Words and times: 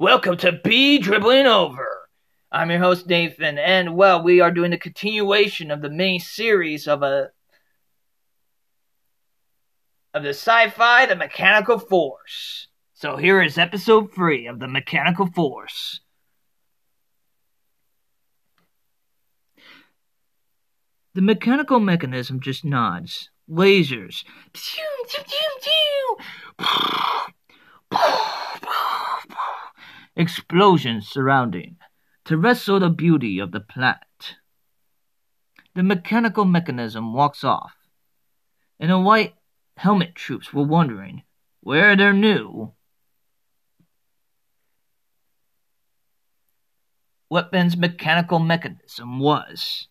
Welcome 0.00 0.36
to 0.36 0.52
B 0.52 0.98
Dribbling 0.98 1.48
Over. 1.48 2.08
I'm 2.52 2.70
your 2.70 2.78
host 2.78 3.08
Nathan, 3.08 3.58
and 3.58 3.96
well, 3.96 4.22
we 4.22 4.38
are 4.38 4.52
doing 4.52 4.70
the 4.70 4.78
continuation 4.78 5.72
of 5.72 5.82
the 5.82 5.90
main 5.90 6.20
series 6.20 6.86
of 6.86 7.02
a 7.02 7.30
of 10.14 10.22
the 10.22 10.28
sci-fi 10.28 11.06
The 11.06 11.16
Mechanical 11.16 11.80
Force. 11.80 12.68
So 12.94 13.16
here 13.16 13.42
is 13.42 13.58
episode 13.58 14.14
three 14.14 14.46
of 14.46 14.60
The 14.60 14.68
Mechanical 14.68 15.26
Force. 15.26 15.98
The 21.14 21.22
mechanical 21.22 21.80
mechanism 21.80 22.38
just 22.38 22.64
nods. 22.64 23.30
Lasers. 23.50 24.22
Explosions 30.18 31.06
surrounding 31.06 31.76
to 32.24 32.36
wrestle 32.36 32.80
the 32.80 32.90
beauty 32.90 33.38
of 33.38 33.52
the 33.52 33.60
planet. 33.60 34.34
The 35.76 35.84
mechanical 35.84 36.44
mechanism 36.44 37.14
walks 37.14 37.44
off, 37.44 37.76
and 38.80 38.90
the 38.90 38.98
white 38.98 39.34
helmet 39.76 40.16
troops 40.16 40.52
were 40.52 40.64
wondering 40.64 41.22
where 41.60 41.94
their 41.94 42.12
new 42.12 42.72
weapons 47.30 47.76
mechanical 47.76 48.40
mechanism 48.40 49.20
was 49.20 49.86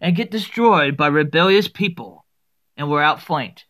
and 0.00 0.16
get 0.16 0.30
destroyed 0.30 0.96
by 0.96 1.08
rebellious 1.08 1.68
people 1.68 2.24
and 2.74 2.88
were 2.88 3.02
outflanked. 3.02 3.66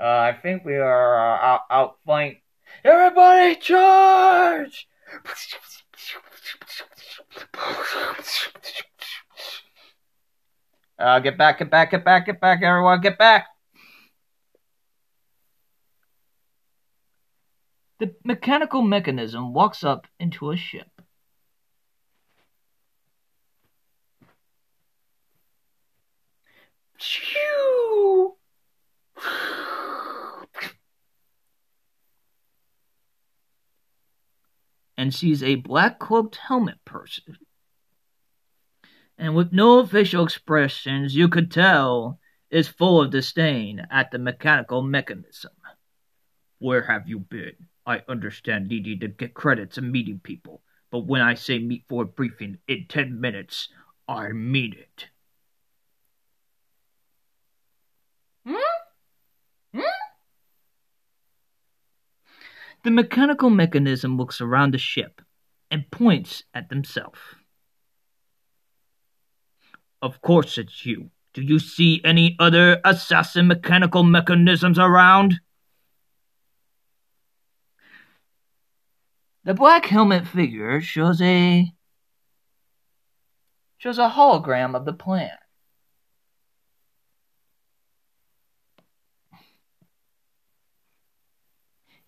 Uh, 0.00 0.06
I 0.06 0.38
think 0.40 0.64
we 0.64 0.76
are 0.76 1.18
uh, 1.18 1.44
out- 1.44 1.66
outflanked. 1.70 2.39
Everybody 2.82 3.56
charge! 3.56 4.88
Uh, 10.98 11.18
get 11.20 11.36
back, 11.36 11.58
get 11.58 11.70
back, 11.70 11.90
get 11.90 12.04
back, 12.04 12.26
get 12.26 12.40
back, 12.40 12.62
everyone, 12.62 13.00
get 13.00 13.18
back! 13.18 13.46
The 17.98 18.14
mechanical 18.24 18.80
mechanism 18.80 19.52
walks 19.52 19.84
up 19.84 20.06
into 20.18 20.50
a 20.50 20.56
ship. 20.56 20.88
Shoo! 26.96 27.49
And 35.00 35.14
sees 35.14 35.42
a 35.42 35.54
black 35.54 35.98
cloaked 35.98 36.36
helmet 36.36 36.76
person. 36.84 37.38
And 39.16 39.34
with 39.34 39.50
no 39.50 39.86
facial 39.86 40.22
expressions, 40.22 41.16
you 41.16 41.26
could 41.26 41.50
tell 41.50 42.20
is 42.50 42.68
full 42.68 43.00
of 43.00 43.10
disdain 43.10 43.86
at 43.90 44.10
the 44.10 44.18
mechanical 44.18 44.82
mechanism. 44.82 45.52
Where 46.58 46.82
have 46.82 47.08
you 47.08 47.20
been? 47.20 47.54
I 47.86 48.02
understand 48.10 48.68
needing 48.68 49.00
to 49.00 49.08
get 49.08 49.32
credits 49.32 49.78
and 49.78 49.90
meeting 49.90 50.20
people, 50.22 50.60
but 50.90 51.06
when 51.06 51.22
I 51.22 51.32
say 51.32 51.58
meet 51.58 51.84
for 51.88 52.02
a 52.02 52.06
briefing 52.06 52.58
in 52.68 52.84
ten 52.86 53.18
minutes, 53.18 53.70
I 54.06 54.32
mean 54.32 54.74
it. 54.74 55.06
The 62.82 62.90
mechanical 62.90 63.50
mechanism 63.50 64.16
looks 64.16 64.40
around 64.40 64.72
the 64.72 64.78
ship 64.78 65.20
and 65.70 65.90
points 65.90 66.44
at 66.54 66.70
himself. 66.70 67.36
Of 70.00 70.22
course 70.22 70.56
it's 70.56 70.86
you. 70.86 71.10
Do 71.34 71.42
you 71.42 71.58
see 71.58 72.00
any 72.04 72.36
other 72.38 72.80
assassin 72.84 73.46
mechanical 73.46 74.02
mechanisms 74.02 74.78
around? 74.78 75.40
The 79.44 79.54
black 79.54 79.86
helmet 79.86 80.26
figure 80.26 80.80
shows 80.80 81.20
a 81.20 81.72
shows 83.78 83.98
a 83.98 84.10
hologram 84.10 84.74
of 84.74 84.84
the 84.84 84.92
plan. 84.92 85.30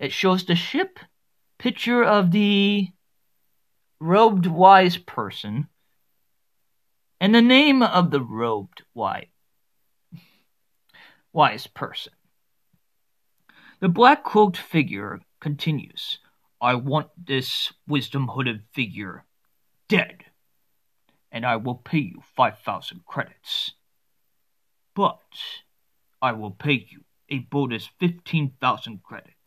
It 0.02 0.10
shows 0.10 0.44
the 0.44 0.56
ship, 0.56 0.98
picture 1.58 2.02
of 2.02 2.32
the 2.32 2.88
robed 4.00 4.46
wise 4.46 4.96
person, 4.96 5.68
and 7.20 7.32
the 7.32 7.40
name 7.40 7.84
of 7.84 8.10
the 8.10 8.20
robed 8.20 8.82
wise, 8.94 9.28
wise 11.32 11.68
person. 11.68 12.14
The 13.78 13.88
black 13.88 14.24
cloaked 14.24 14.56
figure 14.56 15.20
continues. 15.38 16.18
I 16.60 16.74
want 16.74 17.10
this 17.16 17.72
wisdom 17.86 18.26
hooded 18.26 18.64
figure 18.72 19.24
dead, 19.86 20.24
and 21.30 21.46
I 21.46 21.54
will 21.54 21.76
pay 21.76 21.98
you 21.98 22.24
5,000 22.34 23.06
credits. 23.06 23.74
But 24.96 25.22
I 26.20 26.32
will 26.32 26.50
pay 26.50 26.88
you 26.90 27.04
a 27.28 27.38
bonus 27.38 27.88
15,000 28.00 29.04
credits 29.04 29.41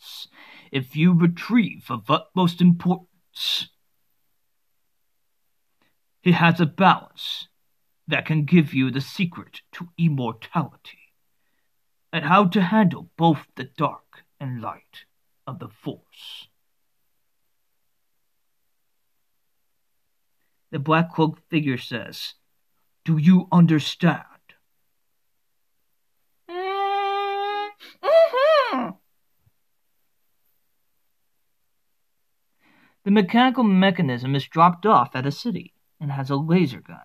if 0.71 0.95
you 0.95 1.13
retrieve 1.13 1.85
of 1.89 2.09
utmost 2.09 2.61
importance. 2.61 3.69
It 6.23 6.33
has 6.33 6.59
a 6.59 6.66
balance 6.66 7.47
that 8.07 8.25
can 8.25 8.45
give 8.45 8.73
you 8.73 8.91
the 8.91 9.01
secret 9.01 9.61
to 9.73 9.89
immortality 9.97 11.13
and 12.11 12.25
how 12.25 12.45
to 12.45 12.61
handle 12.61 13.09
both 13.17 13.47
the 13.55 13.65
dark 13.65 14.23
and 14.39 14.61
light 14.61 15.05
of 15.45 15.59
the 15.59 15.69
Force. 15.69 16.47
The 20.71 20.79
black 20.79 21.13
cloaked 21.13 21.41
figure 21.49 21.77
says, 21.77 22.33
Do 23.03 23.17
you 23.17 23.47
understand? 23.51 24.34
The 33.05 33.11
mechanical 33.11 33.63
mechanism 33.63 34.33
is 34.33 34.47
dropped 34.47 34.83
off 34.83 35.16
at 35.16 35.27
a 35.27 35.31
city 35.31 35.75
and 36.01 36.11
has 36.11 36.31
a 36.31 36.35
laser 36.35 36.81
gun. 36.81 36.97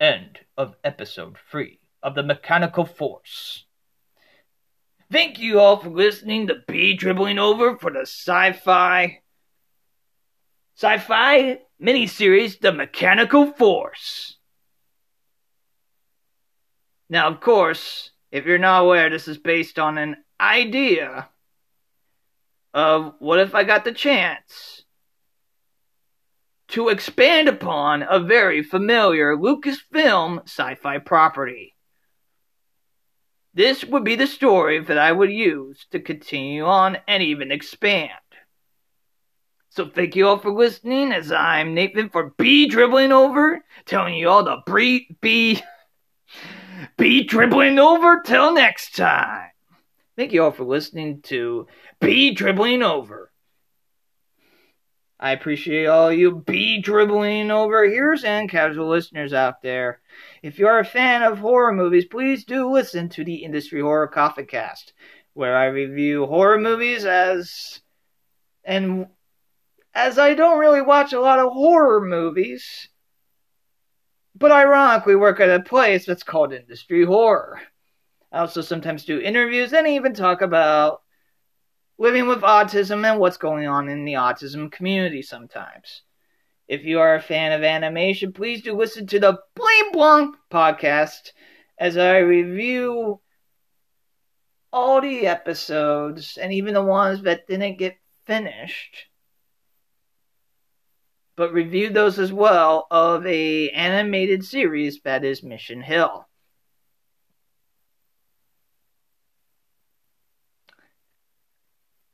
End 0.00 0.40
of 0.58 0.74
episode 0.82 1.36
3 1.52 1.78
of 2.02 2.16
The 2.16 2.24
Mechanical 2.24 2.84
Force. 2.84 3.66
Thank 5.12 5.38
you 5.38 5.60
all 5.60 5.76
for 5.76 5.90
listening 5.90 6.48
to 6.48 6.64
B 6.66 6.94
Dribbling 6.94 7.38
Over 7.38 7.76
for 7.76 7.92
the 7.92 8.00
sci 8.00 8.52
fi 8.54 9.20
sci 10.76 10.98
fi 10.98 11.58
miniseries 11.80 12.58
The 12.58 12.72
Mechanical 12.72 13.52
Force. 13.52 14.39
Now, 17.10 17.26
of 17.26 17.40
course, 17.40 18.10
if 18.30 18.46
you're 18.46 18.56
not 18.56 18.84
aware, 18.84 19.10
this 19.10 19.26
is 19.26 19.36
based 19.36 19.80
on 19.80 19.98
an 19.98 20.16
idea 20.40 21.28
of 22.72 23.14
what 23.18 23.40
if 23.40 23.52
I 23.52 23.64
got 23.64 23.84
the 23.84 23.92
chance 23.92 24.84
to 26.68 26.88
expand 26.88 27.48
upon 27.48 28.04
a 28.08 28.20
very 28.20 28.62
familiar 28.62 29.36
Lucasfilm 29.36 30.44
sci 30.44 30.76
fi 30.76 30.98
property. 30.98 31.74
This 33.54 33.84
would 33.84 34.04
be 34.04 34.14
the 34.14 34.28
story 34.28 34.78
that 34.78 34.96
I 34.96 35.10
would 35.10 35.32
use 35.32 35.84
to 35.90 35.98
continue 35.98 36.64
on 36.64 36.96
and 37.08 37.24
even 37.24 37.50
expand. 37.50 38.12
So 39.70 39.88
thank 39.88 40.14
you 40.14 40.28
all 40.28 40.38
for 40.38 40.52
listening 40.52 41.10
as 41.10 41.32
I'm 41.32 41.74
Nathan 41.74 42.08
for 42.08 42.32
B 42.38 42.68
Dribbling 42.68 43.10
Over, 43.10 43.64
telling 43.84 44.14
you 44.14 44.28
all 44.28 44.44
the 44.44 44.58
B, 44.64 45.16
B, 45.20 45.60
B 47.00 47.22
Dribbling 47.22 47.78
Over 47.78 48.20
till 48.20 48.52
next 48.52 48.94
time. 48.94 49.52
Thank 50.18 50.34
you 50.34 50.44
all 50.44 50.50
for 50.50 50.64
listening 50.64 51.22
to 51.22 51.66
B 51.98 52.34
Dribbling 52.34 52.82
Over. 52.82 53.32
I 55.18 55.30
appreciate 55.32 55.86
all 55.86 56.12
you 56.12 56.42
be 56.46 56.82
dribbling 56.82 57.50
over 57.50 57.84
here's 57.88 58.22
and 58.22 58.50
casual 58.50 58.90
listeners 58.90 59.32
out 59.32 59.62
there. 59.62 60.02
If 60.42 60.58
you 60.58 60.66
are 60.66 60.78
a 60.78 60.84
fan 60.84 61.22
of 61.22 61.38
horror 61.38 61.72
movies, 61.72 62.04
please 62.04 62.44
do 62.44 62.70
listen 62.70 63.08
to 63.10 63.24
the 63.24 63.36
Industry 63.36 63.80
Horror 63.80 64.08
Coffee 64.08 64.44
Cast, 64.44 64.92
where 65.32 65.56
I 65.56 65.68
review 65.68 66.26
horror 66.26 66.60
movies 66.60 67.06
as 67.06 67.80
and 68.62 69.06
as 69.94 70.18
I 70.18 70.34
don't 70.34 70.58
really 70.58 70.82
watch 70.82 71.14
a 71.14 71.20
lot 71.20 71.38
of 71.38 71.50
horror 71.50 72.04
movies, 72.04 72.90
But 74.40 74.52
ironically, 74.52 75.14
we 75.14 75.20
work 75.20 75.38
at 75.38 75.50
a 75.50 75.62
place 75.62 76.06
that's 76.06 76.22
called 76.22 76.54
Industry 76.54 77.04
Horror. 77.04 77.60
I 78.32 78.38
also 78.38 78.62
sometimes 78.62 79.04
do 79.04 79.20
interviews 79.20 79.74
and 79.74 79.86
even 79.86 80.14
talk 80.14 80.40
about 80.40 81.02
living 81.98 82.26
with 82.26 82.40
autism 82.40 83.04
and 83.04 83.20
what's 83.20 83.36
going 83.36 83.68
on 83.68 83.90
in 83.90 84.06
the 84.06 84.14
autism 84.14 84.72
community 84.72 85.20
sometimes. 85.20 86.02
If 86.68 86.84
you 86.84 87.00
are 87.00 87.16
a 87.16 87.20
fan 87.20 87.52
of 87.52 87.62
animation, 87.62 88.32
please 88.32 88.62
do 88.62 88.74
listen 88.74 89.06
to 89.08 89.20
the 89.20 89.38
Bling 89.54 89.92
Blong 89.92 90.34
podcast 90.50 91.32
as 91.76 91.98
I 91.98 92.18
review 92.18 93.20
all 94.72 95.02
the 95.02 95.26
episodes 95.26 96.38
and 96.38 96.50
even 96.50 96.72
the 96.72 96.82
ones 96.82 97.22
that 97.24 97.46
didn't 97.46 97.76
get 97.76 97.98
finished 98.24 99.09
but 101.40 101.54
review 101.54 101.88
those 101.88 102.18
as 102.18 102.34
well 102.34 102.86
of 102.90 103.26
a 103.26 103.70
animated 103.70 104.44
series 104.44 105.00
that 105.04 105.24
is 105.24 105.42
Mission 105.42 105.80
Hill. 105.80 106.28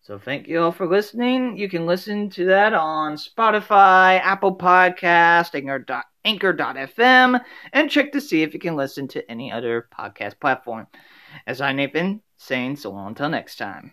So 0.02 0.17
thank 0.17 0.46
you 0.46 0.62
all 0.62 0.70
for 0.70 0.87
listening. 0.87 1.58
You 1.58 1.69
can 1.69 1.87
listen 1.87 2.31
to 2.31 2.44
that 2.44 2.73
on 2.73 3.17
Spotify, 3.17 4.20
Apple 4.20 4.56
Podcast, 4.56 5.56
Anchor, 5.56 6.05
Anchor.fm, 6.25 7.40
and 7.73 7.90
check 7.90 8.12
to 8.12 8.20
see 8.20 8.44
if 8.44 8.55
you 8.55 8.61
can 8.61 8.76
listen 8.76 9.08
to 9.08 9.28
any 9.28 9.50
other 9.50 9.88
podcast 9.93 10.38
platform. 10.38 10.87
As 11.49 11.61
I, 11.61 11.73
Nathan, 11.73 12.23
saying 12.37 12.76
so 12.76 12.93
long 12.93 13.08
until 13.08 13.28
next 13.28 13.56
time. 13.56 13.93